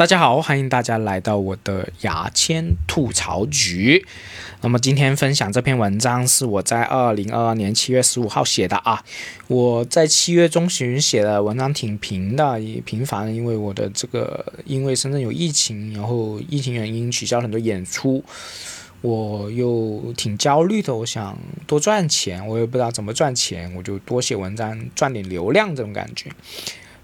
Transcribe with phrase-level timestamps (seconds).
[0.00, 4.06] 大家好，欢迎大家来到我的牙签吐槽局。
[4.62, 9.04] 那么今天分享这篇文章是我在二零二二年七月十五号写的啊。
[9.48, 18.24] 我在七月中旬写的文章挺平的，也平凡，因为我的这个因为深圳有疫情，然后疫情原因取消很多演出，
[19.02, 20.94] 我又挺焦虑的。
[20.94, 21.36] 我想
[21.66, 26.30] 多赚钱，我也不知道怎么赚钱，我就多写文章赚点流量这种感觉。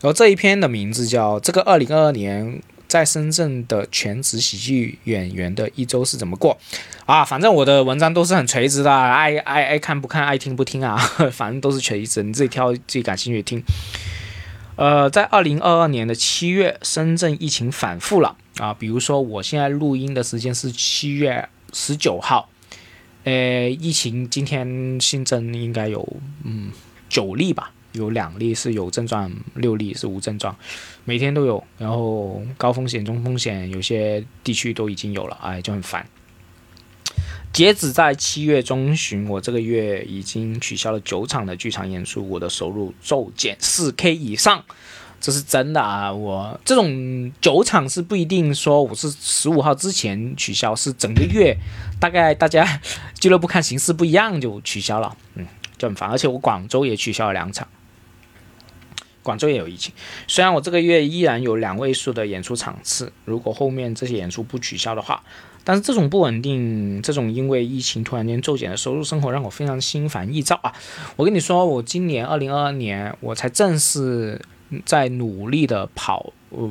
[0.01, 2.47] 然后这一篇的名字叫《这个二零二二年》。
[2.97, 6.57] 在深圳的全职喜剧演员的一周是怎么过
[7.05, 7.23] 啊？
[7.23, 10.97] 反正我的文章都是很垂直的，爱爱爱看不看，爱听不听啊，
[11.31, 13.63] 反正都是垂直，你自己挑自己感兴趣听。
[14.77, 18.73] 呃，在二零二二年的七月，深圳疫情反复了啊。
[18.73, 22.49] 比如说，我现在录音的时间是七月十九号，
[23.25, 26.71] 呃，疫情今天新增应该有嗯
[27.11, 27.73] 九例吧。
[27.97, 30.57] 有两例是有症状，六例是无症状，
[31.05, 31.65] 每天都有。
[31.79, 36.07] 然后高风险、中风险，有些地区都已经有了，哎，就很烦。
[37.53, 44.63] 截止在七月中旬，我这个月已经取消了九场的剧场演出，我的收入骤减四 K 以上，
[45.23, 46.13] 这是真的啊！
[46.13, 51.57] 我这种九场是不一定说我是十五号之前取消，是整个月，
[51.99, 52.79] 大概大家
[53.19, 55.47] 俱乐部看形势不一样就取消了，嗯，
[55.79, 56.11] 就很烦。
[56.11, 57.67] 而且我广州也取消了两场。
[59.27, 59.93] 广州也有疫情，
[60.29, 65.21] 虽然我这个月依然有两位数的演出场次，如果后面这些演出不取消的话，
[65.65, 70.73] 但是这种不稳定，这种因为疫情突然间骤减的收入生活让我非常心烦意躁啊！
[71.17, 74.41] 我跟你说，我今年二零二二年我才正式
[74.85, 76.71] 在努力的跑呃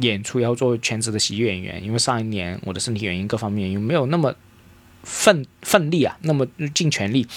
[0.00, 4.34] 演出，要做全职的喜剧演员，因为上一年我的身体原因各方面又没有那么
[5.04, 7.28] 奋奋力啊，那么尽全力。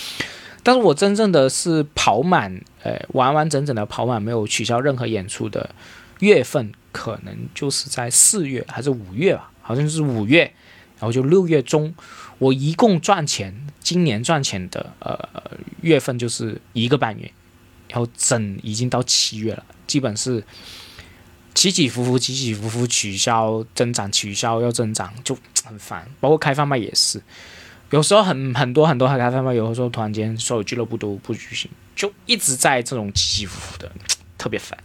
[0.67, 5.73] 但是我真正的是跑满，呃，完完整整的跑满，没有取消任何演出的
[6.19, 10.41] 月份，可能就是在四月还是五月吧，好像是五月，
[10.99, 11.95] 然后就六月中，
[12.37, 15.17] 我一共赚钱，今年赚钱的呃
[15.79, 17.31] 月份就是一个半月，
[17.87, 20.43] 然后整已经到七月了，基本是
[21.55, 25.33] 起起伏伏，起起伏伏，取消增长，取消要增长，就
[25.63, 27.21] 很烦，包括开放麦也是。
[27.91, 33.91] 有时候很很多很多开发嘛，有的时候突然间所有俱乐部都不举行，就一直在这种起伏伏的，
[34.37, 34.77] 特别烦。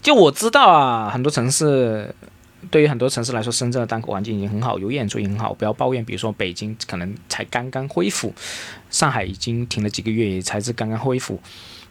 [0.00, 2.14] 就我知道啊，很多城市
[2.70, 6.04] 对于很多城市来说，深圳的单口环境已经很好，有演出也很好，不要抱怨。
[6.04, 8.32] 比如说北京可能才刚刚恢复，
[8.88, 11.40] 上海已经停了几个月，也才是刚刚恢复。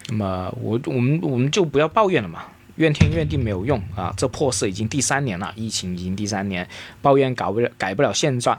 [0.07, 2.45] 那么我我们我们就不要抱怨了嘛。
[2.79, 4.13] 怨天怨地没有用啊！
[4.15, 6.65] 这破事已经第三年了，疫情已经第三年，
[7.01, 8.57] 抱怨搞不了，改不了现状。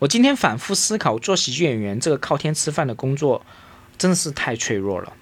[0.00, 3.46] 我今天反复思考，做喜剧演员这个靠天吃饭的工作，
[3.96, 5.12] 真的是太脆弱了。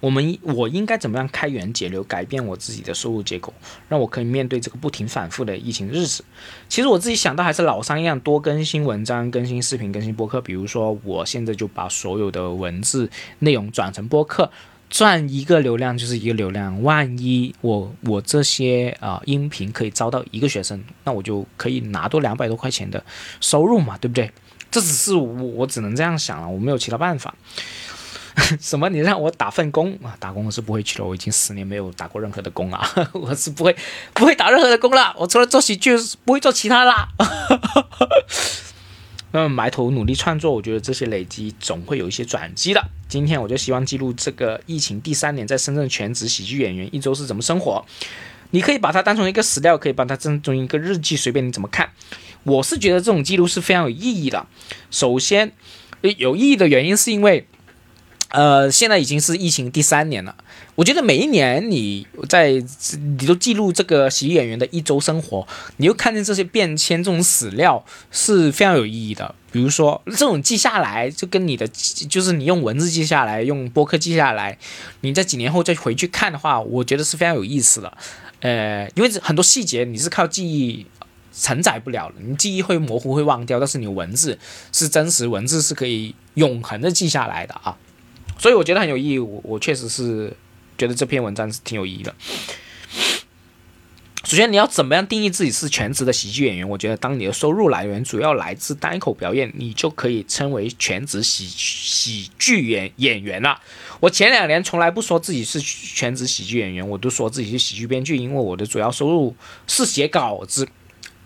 [0.00, 3.54] 我们我应该怎么样开源节流，改变我自己的收入结构，
[3.88, 6.22] 让我可以面对这个不停反复的疫情日子？
[6.68, 10.42] 其实我自己想到还是老三样，多更新文章、更新视频、更新播客。
[10.42, 13.08] 比如说，我现在就把所有的文字
[13.38, 14.50] 内容转成播客。
[14.94, 23.04] 赚一个流量就是一个流量，万一我我这些啊音频可以招到一个学生，那我就可以拿多两百多块钱的
[23.40, 24.30] 收入嘛，对不对？
[24.70, 27.34] 这只是我我只能这样想了，我没有其他办法。
[28.60, 28.88] 什么？
[28.88, 30.16] 你让我打份工啊？
[30.20, 32.80] 打工我是不会去的，我已经十年没有打过任何的工了，
[33.14, 33.74] 我是不会
[34.12, 35.12] 不会打任何的工了。
[35.18, 37.08] 我除了做喜剧，不会做其他啦。
[39.34, 42.80] 那么埋头努力创作，我觉得这些累积总会有一些转机的。
[43.08, 47.84] 今天我就希望记录这个疫情第三年在深圳全职喜剧演员一周是怎么生活。
[48.52, 51.90] 你可以把它当成一个史料，可以把它当成一个日记，随便你怎么看。
[52.44, 54.46] 我是觉得这种记录是非常有意义的。
[54.92, 55.50] 首先，
[56.16, 57.48] 有意义的原因是因为。
[58.34, 60.34] 呃，现在已经是疫情第三年了。
[60.74, 65.46] 我觉得每一年你在你都记录这个喜剧演员的一周生活，
[65.76, 69.32] 你又看见这些变迁，这种史料是非常有意义的。
[69.52, 74.58] 比如说，这种记下来，就跟你的就是你用文字记下来，用播客记下来，
[75.02, 77.96] 你在几年后再回去看的话，我觉得是非常有意思的。
[78.40, 80.84] 呃，因为很多细节你是靠记忆
[81.32, 84.36] 承载不了的，你记忆会模糊会忘掉，但是你文字
[84.72, 87.76] 是真实，文字是可以永恒的记下来的啊。
[88.38, 90.32] 所以我觉得很有意义，我我确实是
[90.76, 92.14] 觉得这篇文章是挺有意义的。
[94.24, 96.66] 首先，你要怎么样定义自己是全职的喜剧演员？
[96.66, 103.60] 我觉得，当你的收入来源主要来自单口表演，你就可以称为全职喜喜剧演演员了。
[104.00, 109.36] 我前两年从来不说自己是全职喜剧演员，我都说自己是喜剧编剧，因为我的主要收入
[109.66, 110.66] 是写稿子。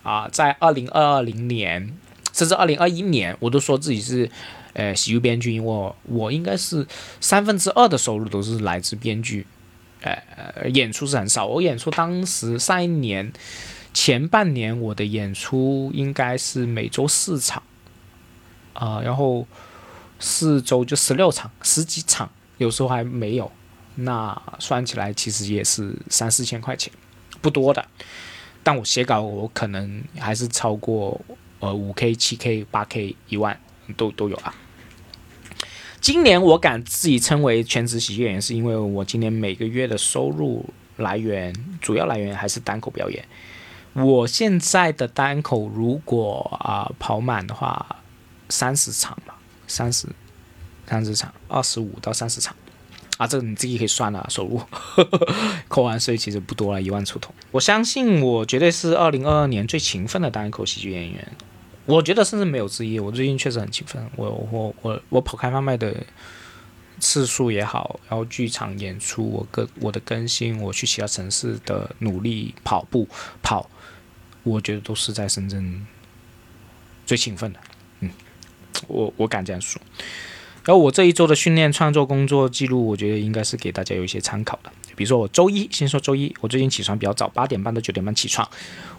[0.03, 1.97] 啊，在二零二二零年，
[2.39, 4.29] 甚至二零二一年，我都说自己是。
[4.73, 6.85] 呃，喜剧编剧，因为我我应该是
[7.19, 9.45] 三分之二的收入都是来自编剧，
[10.01, 11.47] 呃，演出是很少。
[11.47, 13.33] 我演出当时上一年
[13.93, 17.63] 前半年，我的演出应该是每周四场，
[18.73, 19.47] 啊，然后
[20.19, 23.51] 四周就十六场，十几场，有时候还没有。
[23.95, 26.93] 那算起来其实也是三四千块钱，
[27.41, 27.83] 不多的。
[28.63, 31.19] 但我写稿，我可能还是超过
[31.59, 33.59] 呃五 K、七 K、八 K、一万
[33.97, 34.53] 都都有啊。
[36.01, 40.65] 今年我敢自己称为全职喜剧演员，是因为我今年每个月的收入
[40.95, 43.25] 来源主要来源还是单口表演。
[43.93, 47.97] 我现在的单口如果啊跑满的话，
[48.47, 50.07] 三十场吧，三十
[50.87, 52.55] 三十场，二十五到三十场
[53.17, 54.61] 啊，这个你自己可以算了，收入
[55.67, 57.33] 扣完税其实不多了，一万出头。
[57.51, 61.27] 我相信我绝对是二零二二年最勤奋的单口喜剧演员。
[61.89, 62.99] 我觉得甚至没有之一。
[62.99, 66.05] 我最近确实很勤奋，我我我我跑开放麦的
[66.99, 73.07] 次数也好，然后剧场演出，我更我的更新，我去其他城市的努力跑步
[73.41, 73.67] 跑，
[74.43, 75.87] 我觉得都是在深圳
[77.07, 77.59] 最勤奋的。
[78.01, 78.11] 嗯，
[78.87, 79.78] 我我敢这样说。
[80.69, 84.71] 然后我这一周的训练创作工作记录，我觉得应该是给大家有一些参考的。
[84.95, 88.47] 比如说我周一，先说周一，我最近起床比较早，八点半到九点半起床。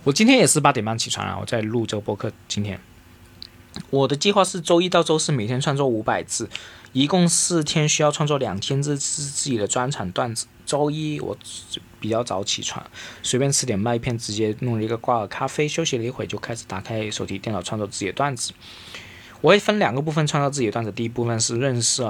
[0.02, 2.32] 我今天也是八点半起床啊，我在录这个播客。
[2.48, 2.80] 今天
[3.90, 6.50] 我的计划是周一到周四每天创作五百字，
[6.92, 10.48] 一共四天需要创作两千字自自己的专场段子。
[10.66, 11.38] 周一我
[12.00, 12.84] 比较早起床，
[13.22, 18.52] 随便吃点麦片，直接弄了一个挂耳咖啡，休息了一会就开始打开手提电脑创作自己的段子。
[19.40, 22.04] 我会分两个部分创造自己的段子，第一部分是认识。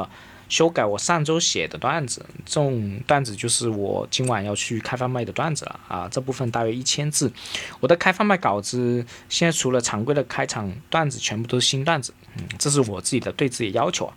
[0.49, 6.09] 修改我上周写的段子，这种段子就是我今晚要去开放麦的段子了啊！
[6.11, 7.32] 这部分大约一千字。
[7.79, 12.12] 我的开放麦稿子现在除了常规的开场段子，全部都是新段子。
[12.37, 14.15] 嗯，这是我自己的对自己要求啊！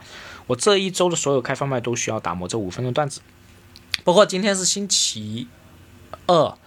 [0.47, 3.21] 我这一周的所有开放麦都需要打磨这五分钟段子。
[4.03, 5.47] 包括今天是星期
[6.25, 6.57] 二，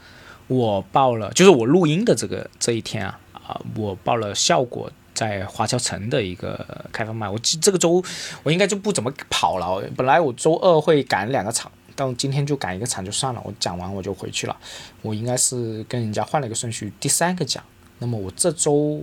[0.46, 4.92] 我报了，就是我录音的这个这一天啊啊，我报了效果。
[5.16, 8.04] 在华侨城的一个开放麦，我这个周
[8.42, 9.82] 我应该就不怎么跑了。
[9.96, 13.40] 本来我周二会赶两个场，但今天就赶一个场就算了。
[13.42, 14.54] 我讲完我就回去了。
[15.00, 17.64] 我应该是跟人家换了一个顺序，第三个讲。
[17.98, 19.00] 那么我这周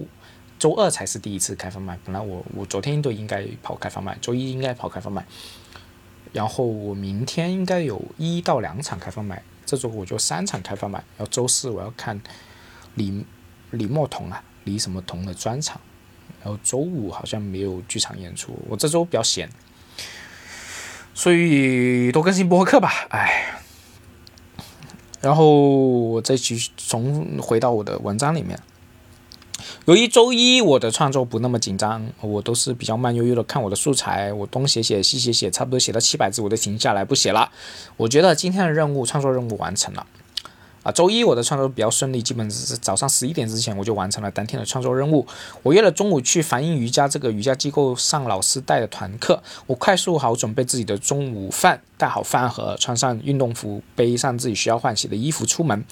[0.60, 1.98] 周二才是第一次开放麦。
[2.06, 5.26] 本来我我昨天都应该跑开放麦，周一应该跑开放麦，
[6.32, 9.42] 然后我明天应该有一到两场开放麦。
[9.66, 11.00] 这周我就三场开放麦。
[11.18, 12.22] 然后周四我要看
[12.94, 13.26] 李
[13.72, 15.82] 李莫彤啊，李什么彤的专场。
[16.44, 19.50] 然后周五好像没有剧场演出，我这周比较闲，
[21.14, 23.60] 所以多更新播客吧，哎。
[25.22, 28.60] 然后我再去重回到我的文章里面。
[29.86, 37.50] 由于周一我的创作不那么紧张，我都是比较慢悠悠的看我的素材，我东写写西写写，差不多写到七百字我就停下来不写了。
[37.96, 40.06] 我觉得今天的任务，创作任务完成了。
[40.84, 45.26] 啊，周一我的创作比较顺利，基本是早上十一点之前我就完成了当天的创作任务。
[45.64, 49.42] 我约了中午去梵音瑜伽这个瑜伽机构上老师带的团课。
[49.66, 55.86] 我快速好准备自己的中午饭，带好饭盒，穿上运动服，背上自己需要换洗的衣服出门。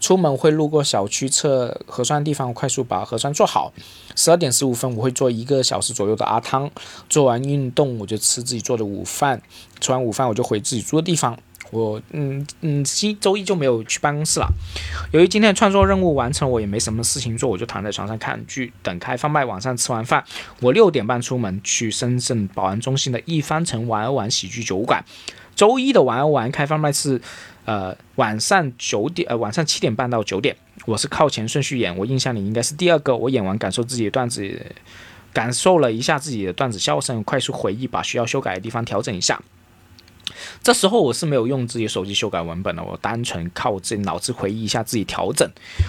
[0.00, 3.72] 出门会路过小区测核酸的地方，快速把核酸做好。
[4.14, 6.70] 十二点十五分我会做一个小时左右的阿汤。
[7.08, 9.42] 做完运动我就吃自己做的午饭。
[9.80, 11.36] 吃完午饭我就回自己住的地方。
[11.70, 14.48] 我嗯嗯，今周一就没有去办公室了。
[15.12, 19.44] 由于今天的创作任务完成，我也没什么事情做，我就躺在床上看剧，等开放麦。
[19.44, 20.24] 晚上吃完饭，
[20.60, 25.04] 我六点半出门去深圳宝安中心的一方城玩儿玩喜剧酒馆。
[25.54, 27.20] 周一的玩玩开放麦是，
[27.64, 30.54] 呃，晚上九点，呃，晚上七点半到九点。
[30.84, 33.16] 我是靠前顺序演，我印象里应该是第二个。
[33.16, 34.66] 我演完感受自己的段子，
[35.32, 39.40] 感受了一下自己的段子笑声，快速回忆，把需要修改的地方调整一下。
[40.62, 45.48] 这时候我是没有用自己手机修改文本的，我单纯靠我自己脑子回忆一下自己调整。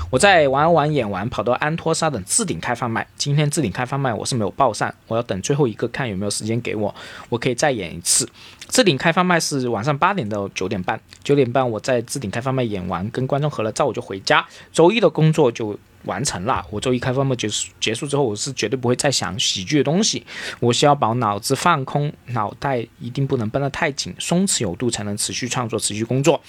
[0.10, 3.08] 我在玩完演完，跑到安托沙等置顶开放麦。
[3.18, 6.94] 今天置顶开放麦我是没有报上，我要等最后一个看有没有时间给我，
[7.30, 8.28] 我可以再演一次。
[8.70, 14.46] 置顶开放麦是晚上八点到九点半，九点半我在置顶开放麦演完，跟观众合了照我就回家。
[14.72, 15.78] 周一的工作就。
[16.08, 20.26] 完成了，我周一开放麦结束结束之后，我是绝对不会再想喜剧的东西。
[20.60, 26.42] 我需要把脑子放空，脑袋一定不能绷得太紧，松弛有度才能持续创作、持续工作。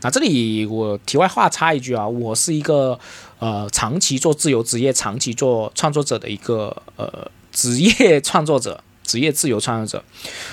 [0.00, 2.98] 那这里我题外话插一句啊，我是一个
[3.38, 10.04] 呃长期做自由职业、长期做创作者的一个呃职业创作者、 职业自由创作者，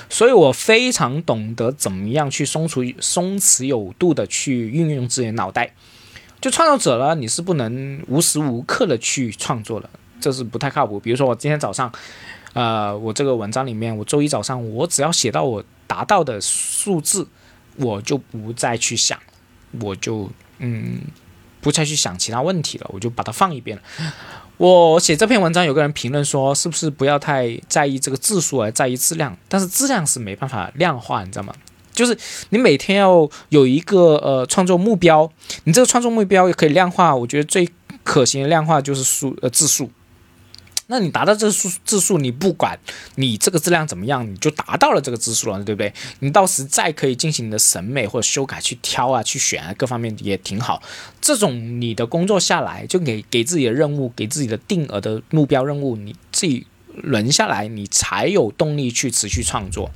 [0.10, 5.74] 所以我非常懂得怎么样去松弛、松弛有度的去运用自己的脑袋。
[6.42, 9.90] 就创作者呢，你是不能无时无刻的去创作的，
[10.22, 11.00] 这是不太靠谱。
[11.00, 11.92] 比如说我今天早上，
[12.54, 17.28] 呃，我这个文章里面，我周一早上我只要写到我达到的数字，
[17.76, 19.20] 我就不再去想，
[19.82, 20.30] 我就
[20.60, 21.02] 嗯，
[21.60, 23.84] 不再去想其他问题了，我就把它放一边了。
[24.58, 29.38] 我写这篇文章，有个人评论说，是不是不要太在意这个字数，而在意质量？
[29.48, 31.54] 但是质量是没办法量化，你知道吗？
[32.00, 32.18] 就是
[32.52, 35.30] 你每天要有一个呃创作目标，
[35.66, 37.14] 你这个创作目标也可以量化。
[37.14, 37.68] 我觉得最
[38.06, 39.92] 可行的量化就是数呃字数。
[40.88, 42.80] 那你达到这个数字数，你不管
[43.16, 45.94] 你这个质量怎么样，你就达到了这个字数了，对不对？
[46.22, 50.82] 你到时再可以进行你的审美或者修改，去挑啊，去选啊，各方面也挺好。
[51.20, 56.66] 这种你的工作下来，就给给自己的任务，给自己的定额的目标任务，你自己
[56.96, 59.92] 轮下来，你才有动力去持续创作。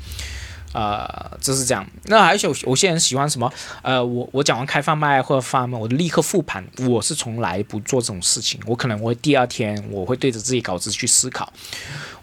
[0.73, 1.85] 呃，就是这样。
[2.05, 3.51] 那还有有些人喜欢什么？
[3.81, 6.65] 呃，我我讲完开放麦或者发麦，我就立刻复盘。
[6.87, 8.59] 我是从来不做这种事情。
[8.65, 11.53] 我可能我会第二天我会对着自己稿子去思考。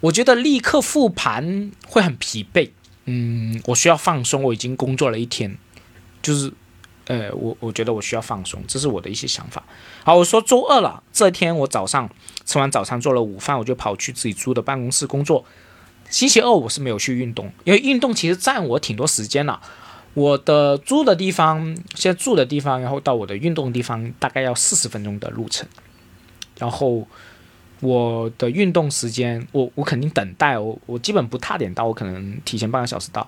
[0.00, 2.70] 我觉得立刻复盘会很疲惫。
[3.04, 4.42] 嗯，我需要放松。
[4.42, 5.56] 我已经工作了一天，
[6.22, 6.52] 就是，
[7.06, 8.62] 呃，我我觉得我需要放松。
[8.68, 9.62] 这是我的一些想法。
[10.04, 12.08] 好，我说周二了，这天我早上
[12.44, 15.44] 吃完早餐做了午饭，我就跑去自己租的办公室工作。
[16.10, 19.60] 星期二我是没有去运动，因为运动其实占我挺多时间了。
[20.12, 21.64] 我的住的地方，
[21.94, 25.68] 现在住的地方，然后到我的运动地方大概要四十分钟的路程。
[26.58, 27.06] 然后
[27.78, 33.26] 我的运动时间，我我肯定等待，我我基本不踏点到，我可能提前半个小时到，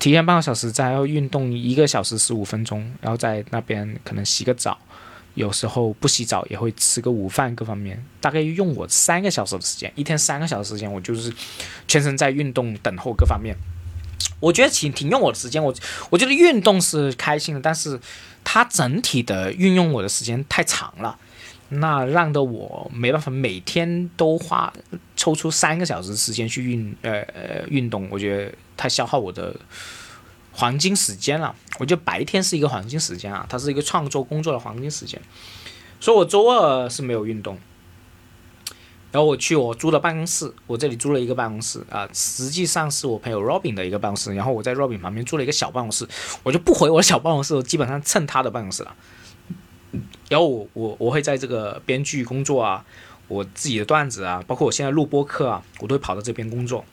[0.00, 4.78] 提前半个小时再要运动一个小时十五分钟，然后在那边可能洗个澡。
[5.34, 11.32] 有时候不洗澡也会吃个午饭，各方面大概用我三个小时的时间，一天三个小时时间，我就是
[11.88, 13.56] 全程在运动等候各方面。
[14.40, 15.74] 我觉得挺挺用我的时间，我
[16.10, 17.98] 我觉得运动是开心的，但是
[18.42, 21.18] 它整体的运用我的时间太长了，
[21.70, 24.72] 那让的我没办法每天都花
[25.16, 29.54] 抽出三个小时时间去运呃呃运动，我觉得太消耗我的。
[30.54, 35.20] 黄金时间了，我觉得白天是一个黄金时间啊，它是一个创作工作的黄金时间。
[36.00, 37.58] 所以我周二是没有运动，
[39.10, 46.06] 然后我去我租的办公室，我这里租了一个办公室啊，实际上是我朋友 Robin 的一个办公室，然后我在 Robin 旁边租了一个小办公室，
[46.42, 48.94] 我就不回我的小办公室，我基本上蹭他的办公室了。
[50.28, 52.84] 然后我我我会在这个编剧工作啊，
[53.26, 56.84] 我自己的段子啊，包括我现在录播课啊，我都会跑到这边工作。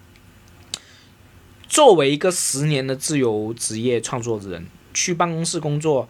[1.72, 6.10] 作为一个十年的自由职业创作人，去办公室工作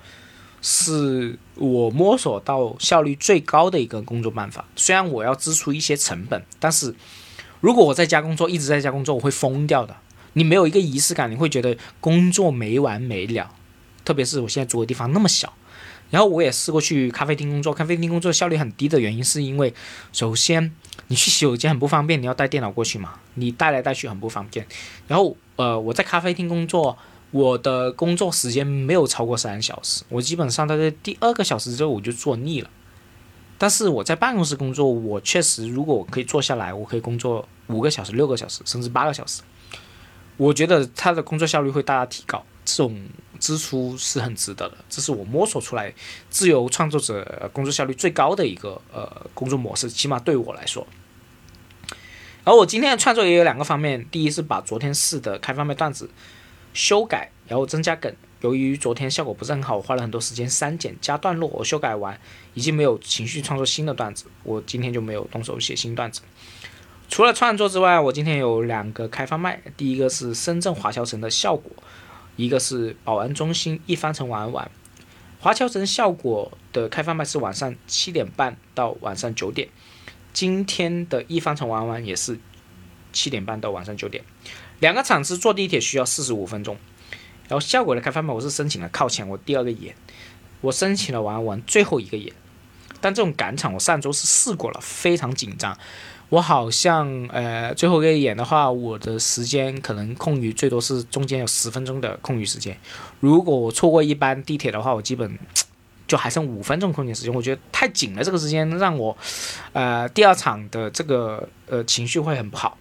[0.60, 4.66] 是我摸索到效率最高的一个工作办法。
[4.76, 6.96] 虽然我要支出一些成本，但是
[7.60, 9.96] 如果我在家工作，一直在家工作，我会疯掉的。
[10.34, 13.54] 你没有一个仪式感，你会觉得工作没完没了。
[14.04, 15.54] 特别是我现在住的地方那么小。
[16.10, 19.76] 然后我也试过去咖啡厅工作，咖啡厅工作效率很低的原因是因为，
[20.12, 20.74] 首先
[21.12, 24.66] 你去洗手间很不方便，你要带电脑过去嘛，你带来带去很不方便。
[25.10, 26.98] 然后呃，我在咖啡厅工作，
[27.32, 32.70] 我的工作时间没有超过三小时，我基本上大概第二个小时之后我就做腻了。
[33.58, 39.42] 但是我在办公室工作，我确实如果我可以坐下来，我可以工作五个小时、六个小时，甚至八个小时，
[40.38, 42.42] 我觉得他的工作效率会大大提高。
[42.64, 42.96] 这种
[43.40, 45.92] 支出是很值得的，这是我摸索出来
[46.30, 50.88] 自由创作者工作效率最高的一个呃工作模式，起码对我来说。
[52.44, 56.10] 而我今天的创作也有两个方面，第一是把昨天试的开放麦段子
[56.74, 58.14] 修改，然后增加梗。
[58.42, 62.20] 由于昨天效果不是很好，我花了很多时间删减加段落，我修改完
[62.56, 66.22] 已经没有情绪创作新的段子，我今天就没有动手写新段子。
[67.08, 71.72] 除了创作之外，我今天有两个开放麦，第一个是深圳华侨城的效果。
[72.38, 74.72] 一个是保安中心一方城玩玩，
[75.40, 79.68] 华侨城效果的开放麦是晚上七点半到晚上九点，
[80.34, 82.40] 今天的一方城玩玩也是
[83.14, 84.24] 七点半到晚上九点，
[84.80, 86.78] 两个场次坐地铁需要四十五分钟。
[87.48, 89.94] 然后效果的开放麦我是申请了靠前，我第二个演，
[90.62, 92.34] 我申请了玩玩最后一个演，
[93.02, 95.78] 但这种赶场我上周是试过了，非常紧张。
[96.30, 102.78] 我好像呃，最后一个演的话，我的时间可能空余最多是中间有十分钟的空余时间。
[103.20, 105.38] 如果我错过一班地铁的话，我基本
[106.12, 107.34] 就还剩五分钟空闲时间。
[107.34, 109.18] 我觉得太紧了，这个时间让我
[109.72, 112.78] 呃第二场的这个呃情绪会很不好。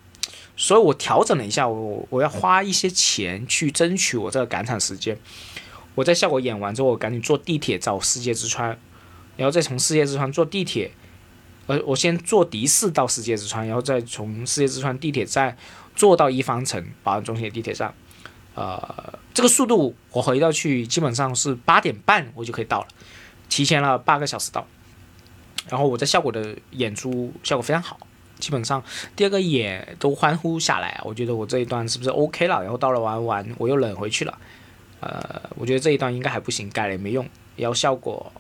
[0.57, 5.17] 所以我调整了一下，我我要花一些钱去争取我这个赶场时间。
[5.95, 8.77] 我在效果演完之后，我赶紧坐地铁找世界之川，
[9.37, 10.91] 然后再从世界之川坐地铁。
[11.69, 15.57] 呃，我先坐的士到世界之川，然后再从世界之川地铁站
[15.95, 17.95] 坐到一方城保安中心的地铁站。
[18.57, 22.89] 呃，这个速度我回到去基本上是八点半我就可以到了，
[23.51, 24.67] 提前了八个小时到。
[25.69, 28.01] 然后我在效果的演出效果非常好，
[28.39, 28.83] 基本上
[29.15, 32.63] 第二个演都欢呼下来，我觉得我这一段是不是 OK 了？
[32.63, 34.39] 然后到了玩完我又冷回去了，
[35.01, 38.33] 呃，我觉得这一段应该还不行，改了也没用，要效果。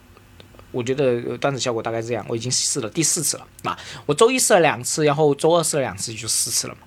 [0.72, 3.46] 我觉得段子效果大概这样，我已经试了第四次了。
[3.64, 6.80] 啊我周一试了两次，然后周二试了两次，就四次了嘛。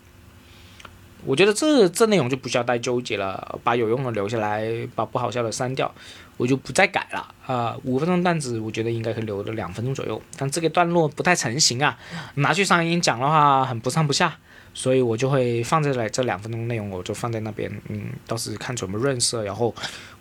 [1.25, 4.65] 我觉得这这内容就不需要再纠结了，把有用的留下来，
[4.95, 5.93] 把不好笑的删掉，
[6.37, 7.77] 我就不再改了啊。
[7.83, 11.97] 五分钟段子，我觉得应该可以留个两分钟左右，但这个段落不太成型啊，
[12.35, 14.35] 拿去上音讲的话很不上不下，
[14.73, 19.73] 所以我就会放在来这两分钟内容，我就放在那边，嗯，到时看怎么润色，然后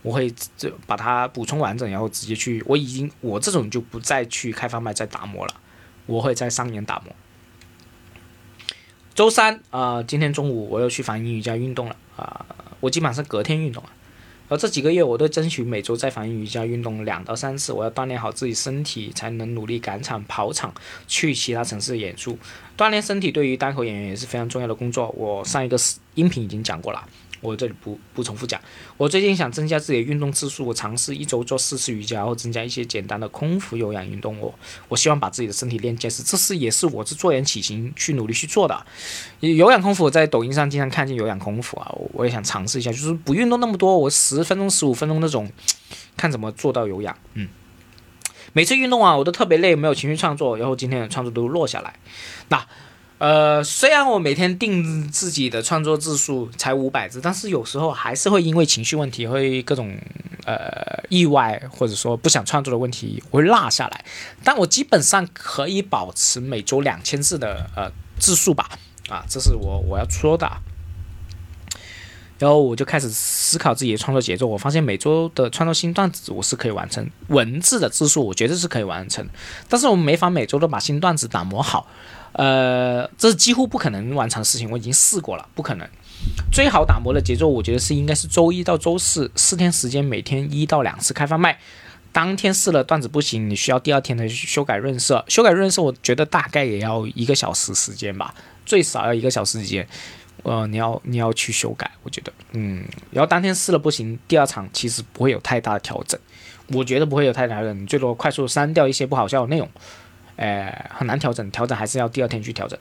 [0.02, 5.54] 我会这把它补充完整，然后直接去，我已经我这种就不再去开放麦再打磨了，
[6.06, 7.14] 我会在上演打磨。
[9.14, 12.47] 周三啊，今天中午我又去反英瑜伽运动了啊！
[12.81, 13.90] 我基本上隔天运动啊。
[14.49, 20.73] 而这几个月我都争取每周在反英瑜伽运动两到三次，我要锻炼好自己身体，才能努力赶场跑场
[21.07, 22.38] 去其他城市演出。
[22.76, 25.09] 锻炼身体对于单口演员也是非常重要的工作。
[25.11, 25.78] 我上一个
[26.14, 27.07] 音频已经讲过了。
[27.42, 28.58] 我这里不不重复讲。
[28.96, 34.38] 我最近想增加自己的运动次数，我尝试一周做四次瑜伽，然后增加一些简单的空腹有氧运动。
[34.38, 34.54] 我
[34.88, 38.87] 我希望把自己的身体练结实，这是也是我是坐言起行去努力去做的。
[39.40, 45.50] 有氧空腹，在抖音上经常看见有氧空腹啊，我也想尝试一下，就是不运动那么多，我十分钟、十五分钟那种，
[46.16, 47.18] 看怎么做到有氧。
[47.34, 47.49] 嗯，
[48.52, 51.94] 每次运动啊，我都特别累，没有情绪创作，然后今天的创作都落下来。
[52.49, 52.64] 那。
[53.23, 59.97] 呃，虽然我每天定自己的创作字数才五百字，但是有时候还是会因为情绪问题，会各种
[60.45, 64.05] 呃意外，或者说不想创作的问题，会落下来。
[64.43, 67.88] 但我基本上可以保持每周两千字的呃
[68.19, 68.69] 字数吧，
[69.09, 70.50] 啊，这是我我要说的。
[72.41, 79.25] 然后我就开始思考自己的创作节奏，我发现每周的创作新段子我是可以完成，文字的字数我绝对是可以完成，
[79.69, 81.87] 但是我们没法每周都把新段子打磨好。
[82.33, 85.89] 呃，这是几乎不可能完成的事情，我已经试过了，不可能。
[86.53, 91.59] 最好打磨的节奏，我觉得是应该是周一到周四四天时间，每天一到两次开放麦。
[92.12, 95.25] 当天试了段子不行，你需要第二天的修改润色。
[95.29, 98.35] 修改润色，我觉得大概也要一个小时时间吧，
[98.66, 99.87] 最少要一个小时时间。
[100.42, 106.18] 呃，你要你要去修改，我觉得，嗯，然后当天试了不行，第二场其实不会有太大的调整，
[106.68, 109.68] 我觉得不会有太大的，你最多快速删掉一些不好笑的内容。
[110.37, 112.79] 呃，很难调整，调整还是要第二天去调整。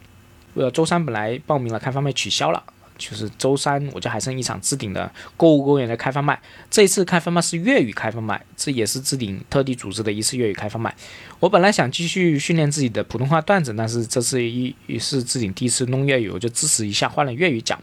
[0.53, 2.61] 呃，周三本来报名了开放麦取消了，
[2.97, 6.39] 就是周三我就还剩一场置顶的购物公园的开放麦。
[6.69, 10.93] 这一次开放麦是粤语开放麦，这也是置顶特地组织的一次粤语开放麦。
[11.39, 17.81] 我本来想继续训练自己的普通话段子，但是这次一也是置顶第一次弄粤语，我就支持一下，换了粤语讲。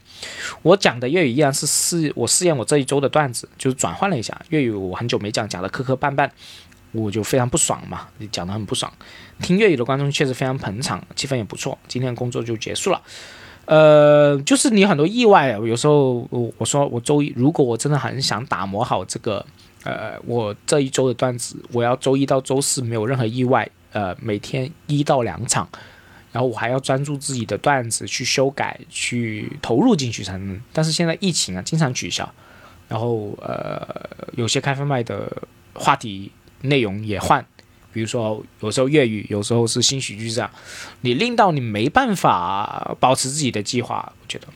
[0.63, 6.31] 我讲的粤语依然是试我试验我这一周的段子，就是转换了一下粤语，我很久没讲，讲的磕磕绊绊。
[6.93, 8.93] 我就非常不爽嘛，你讲的很不爽。
[9.41, 11.77] 听粤语的观众确实非常捧场，气氛也不错。
[11.87, 13.03] 今天工作就结束了。
[13.67, 19.45] 呃，就是你很多意外啊，有时候我我说我周一，如果我真的很想打磨好这个，
[19.85, 25.69] 呃，我这一周的段子，我要周一到周四没有任何意外，呃，每天一到两场，
[26.33, 30.59] 然后我还要专注自己的段子去修改，去投入进去才能。
[30.73, 32.27] 但是现在疫情啊，经常取消，
[32.89, 33.87] 然后呃，
[34.33, 35.31] 有些开放麦的
[35.75, 36.33] 话题。
[36.63, 37.45] 内容也换，
[37.93, 40.51] 比如说有时候粤语，有时候是新喜剧这样，
[41.03, 44.47] 你令到你没办法保持自己的计划，我觉得。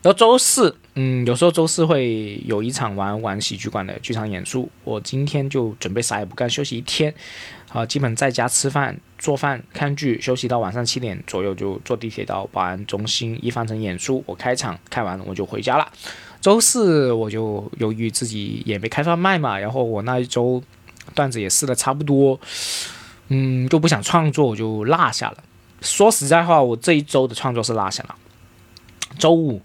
[0.00, 7.12] 然后周四，嗯，有时候周四会有一场玩玩喜剧馆的剧场演出，我今天就准备啥也不干，休息一天，
[7.70, 15.90] 啊，基本在家吃饭、做饭、看剧，休息到晚上七点左右就坐地铁到保安中心一方城演出，我开场开完我就回家了。
[16.40, 20.62] 周四我就由于自己也没开放麦嘛，然后我那一周。
[21.14, 22.38] 段子也试的差不多，
[23.28, 25.38] 嗯，就不想创作，我就落下了。
[25.80, 28.14] 说实在话，我这一周的创作是落下了。
[29.18, 29.62] 周五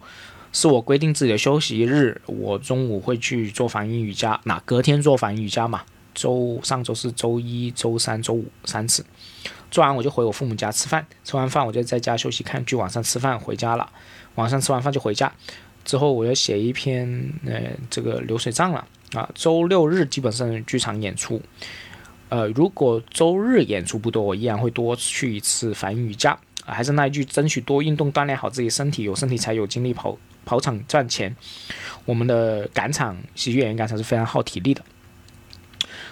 [0.52, 5.82] 是我规定自己的休息日，我中午会去做反音瑜伽，那隔天做反音瑜伽嘛。
[6.14, 9.04] 周上周是周一周三周五三次，
[9.72, 13.90] 做完我就回我父母家吃饭，吃完饭我就在家休息看剧，晚上吃饭回家了。
[14.36, 15.32] 晚上吃完饭就回家，
[15.84, 18.88] 之后我要写一篇呃这个流水账了。
[19.14, 21.42] 啊，周六日基本上剧场演出，
[22.30, 26.38] 呃，如果周日演出不多，我依然会多去一次反瑜伽。
[26.66, 31.36] 还是那一句，争取多运动，锻炼好自己身体，有身体才有精力跑跑场赚钱。
[32.06, 34.82] 我们的赶场喜剧演员赶场是非常耗体力的。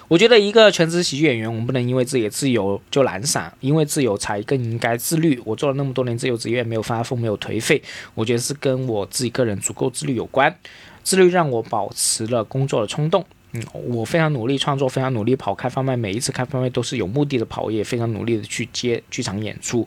[0.08, 5.40] 我觉得一个全职喜剧演员，我们不能因为自己的自由就懒散，因为自由才更应该自律。
[5.46, 10.54] 我做了那么多年自由职业，没有发疯，没有颓废，我觉得是跟我自己个人足够自律有关。
[11.02, 13.24] 自律让我保持了工作的冲动。
[13.52, 19.86] 嗯，我非常努力创作，非常努力跑开放麦，每一次开放麦都是有目的的跑，也非常努力的去接剧场演出。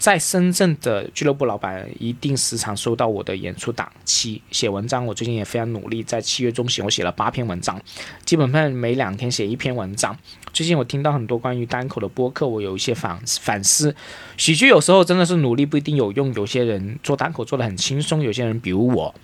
[0.00, 4.40] 在深圳的俱乐部老板一定时常收到我的演出档期。
[4.50, 7.78] 写文章，我最近也非常努力，在七月中旬我写了八篇文章，
[8.24, 10.16] 基本上每两天写一篇文章。
[10.54, 13.94] 最近我听到很多关于单口的播客，我有一些反反思。
[14.38, 19.14] 喜剧有时候真的是努力不一定有用，有些人做单口做得很轻松，有些人比如我，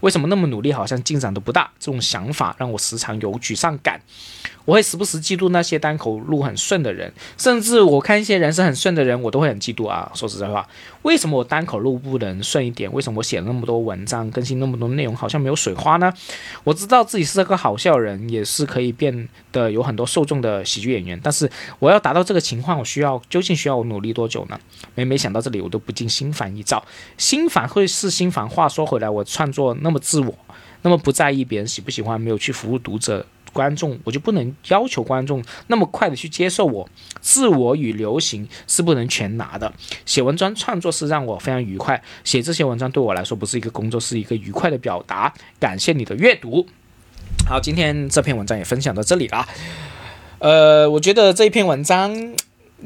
[0.00, 1.70] 为什么那么努力好像进展都不大？
[1.78, 4.00] 这种想法让我时常有沮丧感。
[4.64, 10.10] 我会时不时嫉妒那些单口路很顺的人，甚至我看一些人是很顺的人，我都会很嫉妒啊。
[10.16, 10.66] 说实在话，
[11.02, 12.90] 为什么我单口路不能顺一点？
[12.92, 16.12] 为什么我写了那么多文章，更新那么多内容，好像没有水花呢？
[16.64, 21.48] 我知道自己是个好笑人，也是可以变得有很多受众的喜剧演员，但是
[21.78, 24.58] 我要达到这个情况，我需要究竟需要我努力多久呢？
[24.94, 26.82] 每每想到这里，我都不禁心烦意躁。
[27.18, 28.48] 心烦会是心烦。
[28.48, 30.34] 话说回来，我创作那么自我，
[30.82, 33.26] 那么不在意别人喜不喜欢，没有去服务读者。
[33.56, 36.86] 观众，我就不能要求观众那么快的去接受我。
[37.22, 39.72] 自我与流行是不能全拿的。
[40.04, 45.32] 写文章创作是让我非常愉快，写这些文章对我来说不是一个工作，是一个愉快的表达。
[45.58, 46.66] 感谢你的阅读。
[47.48, 49.46] 好，今天这篇文章也分享到这里了。
[50.38, 52.34] 呃，我觉得这篇文章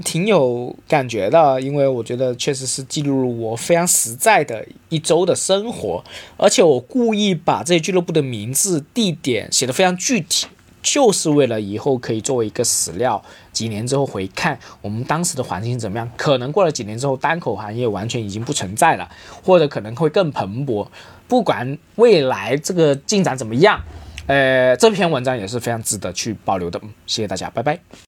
[0.04, 6.02] 挺有感觉的，因为我觉得确实是记录了我非常实在的一周的生活，
[6.36, 10.46] 而且我故意把这些俱乐部的名字、地点写得非常具体。
[10.82, 16.10] 就是为了以后可以作为一个史料，几年之后回看我们当时的环境怎么样？
[16.16, 19.08] 可能过了几年之后，单口行业完全已经不存在了，
[19.42, 20.86] 或者可能会更蓬勃。
[21.28, 23.80] 不管未来这个进展怎么样，
[24.26, 26.80] 呃，这篇文章也是非常值得去保留的。
[27.06, 27.78] 谢谢大家，拜拜。